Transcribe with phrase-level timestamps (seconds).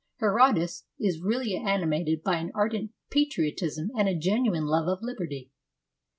[0.17, 5.51] Herodotus is really animated by an ardent patriot ism and a genuine love of liberty.